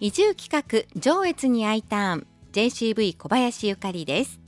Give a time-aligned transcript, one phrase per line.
[0.00, 2.26] 移住企画上越に I ターン。
[2.52, 4.40] JCV 小林ゆかりです。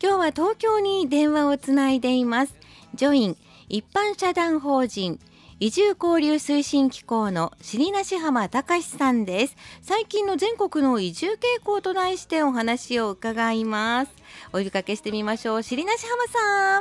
[0.00, 2.54] 今日は東京に電話をつないでいます。
[2.94, 3.36] ジョイン
[3.68, 5.18] 一般社団法人
[5.58, 9.56] 移住交流推進機構の尻梨浜隆さんです。
[9.82, 14.12] 最近の全国の移住傾向と題してお話を伺います。
[14.50, 15.62] お呼びかけしてみましょう。
[15.64, 16.80] 尻梨浜さ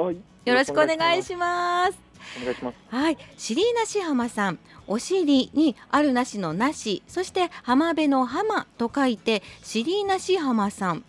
[0.00, 0.04] ん。
[0.04, 0.16] はい。
[0.46, 2.05] よろしくお願いします
[2.40, 2.76] お願いします。
[2.88, 3.18] はい。
[3.36, 4.58] 尻梨浜さん。
[4.86, 7.02] お尻にあるなしのなし。
[7.08, 11.04] そして浜辺の浜と書いて尻梨浜さん。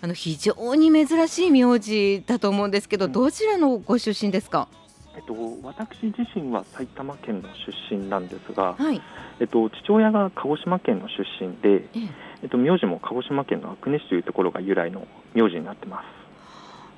[0.00, 4.66] あの非常に珍しい名字だと思うんですけど、うん、どちらのご出身ですか？
[5.14, 7.48] えっと、私自身は埼玉県の
[7.90, 9.00] 出身なんですが、はい、
[9.40, 12.08] えっと、父親が鹿児島県の出身で、え。
[12.42, 16.21] えっと、名字も鹿児島県の阿久根市というところが由来の名字になってます。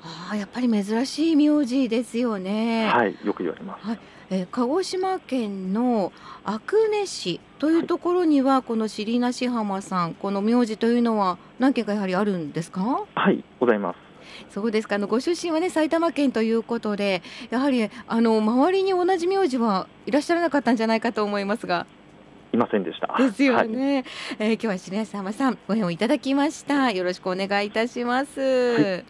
[0.05, 2.87] ああ、やっぱり珍しい名字ですよね。
[2.87, 3.87] はい、よく言われます。
[3.87, 3.99] はい
[4.31, 6.11] えー、鹿児島県の
[6.43, 13.05] 阿久根市というところには、はい、この尻梨浜さんこの名字というのは何件かやはりあるんですか？
[13.13, 13.97] はいございます
[14.49, 21.85] そうですかあのご出身はね埼玉県ということでやはりあの周りに同じ名字はいらっしゃらなかったんじゃないかと思いますが
[22.51, 23.15] いませんでした。
[23.19, 23.93] ですよね。
[23.95, 24.05] はい、
[24.39, 26.89] えー、今日は白石様さんご縁をいただきました。
[26.89, 28.39] よろしくお願いいたします。
[28.41, 29.05] はい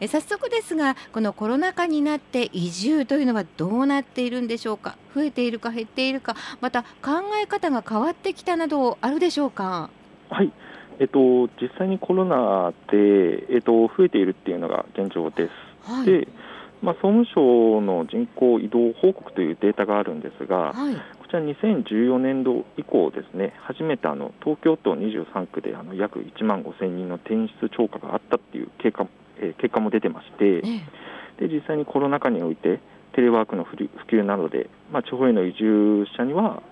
[0.00, 4.96] え早速ですがこのコロナ禍になって移住というのはどうなっているんでしょうか？
[5.14, 9.90] 増えているか減っているかまた考え方が変わってきたなどあるでしょうか？
[10.30, 10.52] はい。
[11.00, 15.52] えっと、実際にコロナで、えっと、増えているっていうのが現状です。
[15.90, 16.28] はい、で
[16.82, 29.06] まあ、総務省の人口移動報告というデータがあるんですが、はい、こちら2014年度以降ですね初めてあの東京都23区であの約1万5000人の転出超過があったっていう経過
[29.40, 30.62] えー、結果も出てまして、
[31.38, 32.80] で実際にコロナ禍において
[33.14, 33.76] テレワークの普
[34.08, 36.62] 及などで、まあ、地方への移住者には、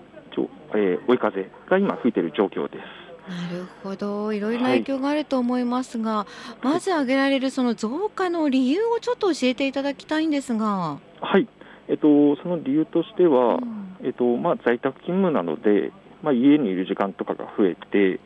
[0.75, 3.03] えー、追い風が今吹いている状況です。
[3.29, 4.33] なるほど。
[4.33, 6.27] いろいろな影響があると思いますが、は
[6.61, 10.99] い、まず挙げられるその増加の理由をちょっと教えていただきたいんですが。
[11.21, 11.47] はい、
[11.87, 18.19] えっと、その理由としては、うん、えっとまあ、在宅勤務なので、まあ、家にいる時間とかが増えて、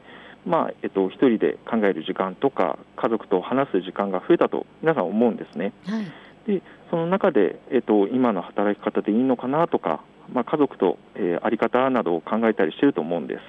[0.46, 5.74] まあえっと、1人で考える時間とか家族と話す時間が増えたと皆さん思うんですね。
[5.86, 6.06] はい、
[6.48, 13.42] でその中で、えっと、今の働き方でいいのかなとか、まあ、家族と、えー、あり方などを考えたりしていると思うんです。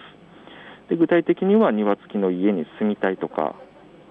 [0.88, 3.54] で具体的には庭付きの家に住みたいとか、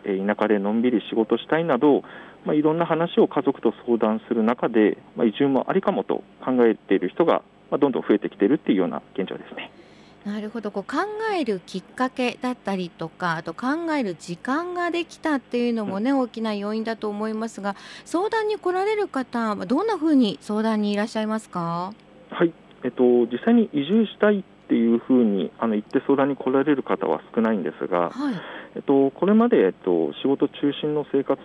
[0.06, 2.04] えー、田舎でのんびり仕事したいなど、
[2.46, 9.72] まあ、いろんな話を家族と相談する中で、まあ、移住もありかもと考えている人が、まあ、どんどん増えてきているっていうような現状ですね。
[10.28, 10.72] なるほど。
[10.72, 10.98] こう考
[11.34, 21.94] えるきっかけだったりとかあと考える時間ができたっていうのもね、うん、大きな要因だと思いますが相談に来られる方どんなふうに相談にいらっしゃいますか？
[22.30, 22.52] はい、
[22.84, 28.34] えっと、実際に移住したいっていうふうにあの言って相談に来られる方は少ないんですが、はい。
[28.76, 31.40] えっと、これまで、えっと、仕事中心の生活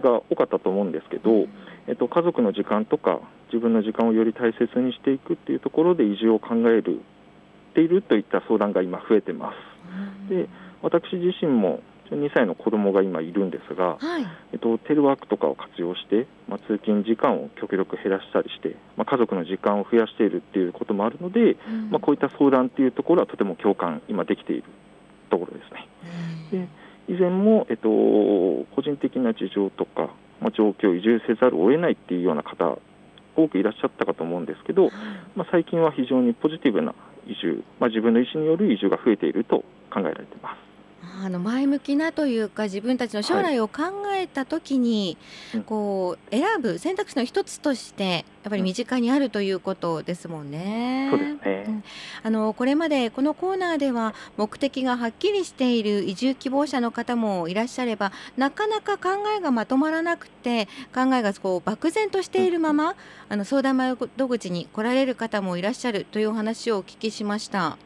[0.00, 1.48] が多かったと思うんですけど、
[1.88, 3.20] えっと、家族の時間とか
[3.52, 7.00] 自分の時間をより大切にしていくっていうところで移住を考える
[7.70, 9.52] ているといった相談が今増えてま
[10.28, 10.32] す。
[10.32, 10.48] で
[10.82, 11.82] 私自身も
[12.16, 24.64] 2歳の子供が今いるんですが、はい、えっと、テレワークとかを活用して、まあ、通勤時間を極力減らしたりして、まあ、家族の時間を増やしているっていうこともあるので、うん、まあ、こういった相談っていうところはとても共感今できている
[25.30, 25.88] ところですね。
[26.52, 26.68] うん、で
[27.08, 30.10] 以前も、えっと、個人的な事情とか、
[30.40, 32.78] まあ、状況を移住せざるを得ないっていうような方
[33.36, 34.90] 多くいらっしゃったかと思うんですけど、
[35.34, 36.94] まあ、最近は非常にポジティブな
[37.30, 40.69] 移住、まあ、自分の意思による移住が増えていると考えられています。
[41.02, 43.82] あの前向きなというか自分たちの将来を考
[44.14, 45.16] えた時に、
[45.52, 51.08] はい、こう選ぶ選択肢の一つとしてやっぱり身近にあるということですもんね。
[51.10, 51.84] そうですね、うん、
[52.22, 62.94] あのこれまでこのコーナーでは目的がはっきりしている移住希望者の方もいらっしゃればなかなか考えがまとまらなくて考えがこう漠然としているまま、うん、
[63.30, 67.78] あの相談窓口に来られる方もいらっしゃるというお話をお聞きしました。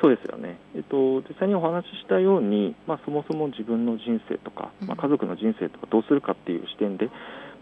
[0.00, 7.10] そうですよね、えっと、実際にお話ししたように、まあ、そもそも自分の人生とか、まあ、家族の人生とかどうするかっていう視点で、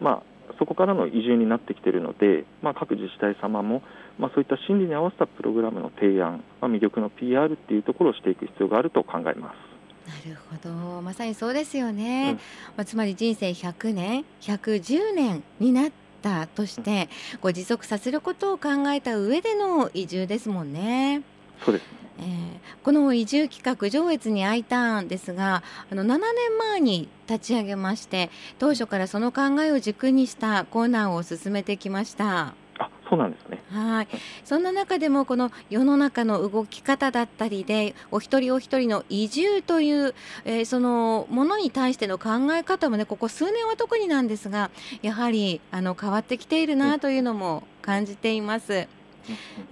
[0.00, 0.22] まあ、
[0.58, 3.82] そこからの移住になってきているので、まあ、各自治体様も、
[4.18, 9.76] まあ、そういった心理に合わせたプログラムの提案、まあ、魅力の PR っていうところをしていく必要があると考えます。
[10.06, 11.02] なるほど。
[11.02, 15.90] まさにそうですよね、うん、まあ、つまり人生100年110年になっ
[16.22, 21.22] たとして、うん、こう持続させることを考えた上での移住ですもんね。
[21.64, 32.54] そうですえー、この移住企画上越に I ターンですがあの7年前に立ち上げまして当初からその考えを軸にしたコーナーを進めてきました。
[32.78, 34.08] あそうなんですねはい
[34.44, 40.14] そんな中でもこの世の中の動き方だったりでお一人お一人の移住という、
[40.44, 44.70] えー、そのものに対しての考え方もねここ数年は特になんですが
[45.00, 48.88] やはりあの変わってきているなというのも感じています。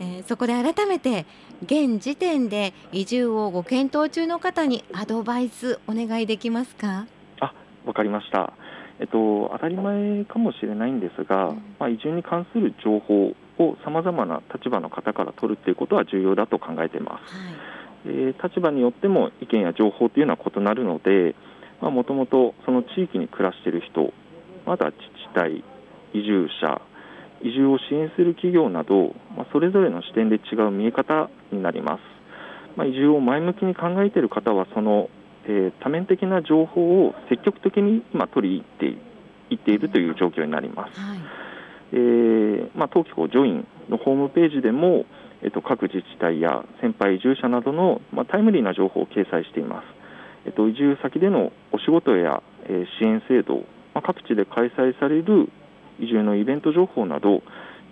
[0.01, 1.27] えー、そこで改めて
[1.63, 7.07] 現時点で移住をご検討中の方にアドバイスお願いできますか？
[7.41, 7.55] あ
[7.85, 8.53] わかりました。
[9.01, 17.55] えっと、当たり前かもしれないんですが、まあ、移住に関する情報をさまざまな立場の方から取るということは重要だと考えています、はい、
[18.07, 21.35] えー、立場によっても意見や情報というのは異なるので
[21.81, 24.13] もともとその地域に暮らしている人
[24.65, 25.65] また自治体
[26.13, 26.81] 移住者
[27.43, 32.01] 移住を支援する企業など、まあ、それぞれの視点で違う見え方になります、
[32.77, 35.09] まあ、移住を前向きに考えている方はその
[35.47, 40.99] えー、多面的な情報を積極的に今取り入っていっているという状況になります。
[40.99, 41.19] はい、
[41.93, 45.05] えー、まあ、東京ジョインのホームページでも、
[45.43, 49.85] えっと、各自治体や先輩移住者などの、まあ、タイムリーな情報を掲載しています。
[50.47, 53.65] えっと、移住先でのお仕事や、えー、支援制度、
[53.95, 55.51] まあ、各地で開催される
[55.99, 57.43] 移住のイベント情報など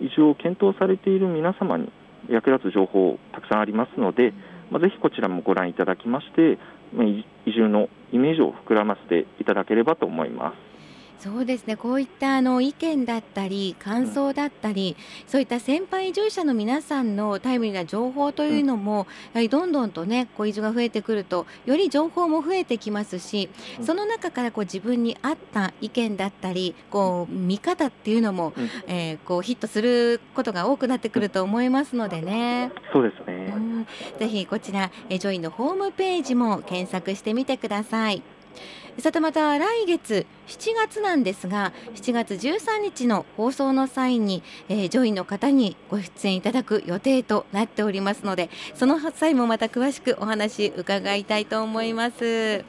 [0.01, 1.91] 移住を検討されている皆様に
[2.29, 4.33] 役立つ情報たくさんありますので、
[4.71, 6.59] まあ、ぜひこちらもご覧いただきまして
[7.47, 10.72] 移住のイメージを膨らませていただければと思います。
[11.23, 11.77] そうですね。
[11.77, 32.73] こういったあの意見だったり感想だったり、うん、そういった先輩移住者の皆さんのタイムリーな情報というのも、やはりどんどんとねこう移住が増えてくるとより情報も増えてきますし、うん、その中からこう自分に合った意見だったりこう見方っていうのも、うん、えー、こうヒットすることが多くなってくると思いますのでね。
[32.93, 33.87] そうですね、
[34.19, 38.23] ぜひこちらえジョイのホームページも検索してみてください。
[38.99, 52.65] さてまた来月7月なんですが7月13日の放送の際に、えー、ジョインの方にご出演いただく予定となっておりますのでその際もまた詳しくお話伺いたいと思います。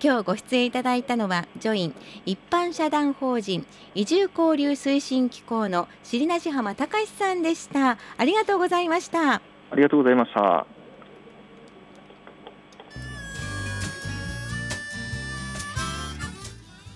[0.00, 1.94] 今日ご出演いただいたのはジョイン
[2.24, 3.66] 一般社団法人
[3.96, 7.98] 移住交流推進機構の尻なし浜隆さんでした。
[8.16, 9.34] ありがとうございました。
[9.34, 9.42] あ
[9.74, 10.79] りがとうございました。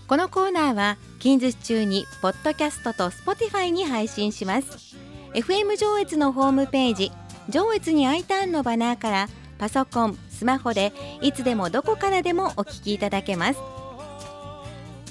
[0.07, 4.97] このコーナーは近日中にポッドキャストと Spotify に配信します。
[5.33, 7.11] FM 上越のホームページ
[7.49, 9.29] 上越に I ターンのバナーから
[9.59, 10.93] パソコン、スマホで
[11.23, 13.61] いつでもどこからでもお聞きいただけます。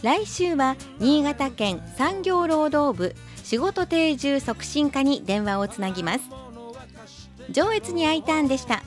[0.04, 6.22] 来週は新潟県産業労働部仕事定住促進課に電話をつなぎます。
[7.50, 8.84] 上越に I ターンでした。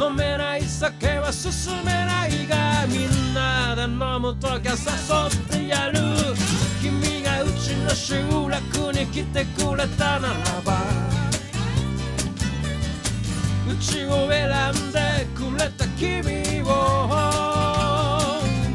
[0.00, 5.98] 飲めない酒は進めないがみんなで飲むときは誘ってやる。
[6.80, 10.34] 君がうちの集落に来てくれたなら
[10.64, 10.78] ば
[13.68, 16.64] うちを選んでくれた君を。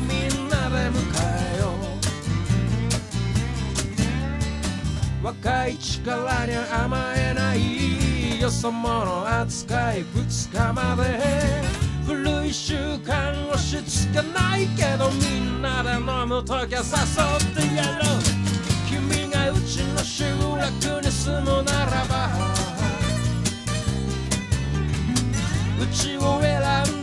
[0.05, 0.99] みんなで迎
[1.55, 1.63] えよ
[5.21, 5.25] う。
[5.25, 7.22] 若い力に甘え
[8.59, 10.05] 朝もの扱い。
[10.05, 11.19] 2日まで
[12.05, 12.53] 古い。
[12.53, 18.19] 習慣をしつけないけどみんなで飲む時は誘ってやろう。
[18.87, 22.29] 君がうちの集落に住むならば。
[25.81, 27.02] うちを選ん。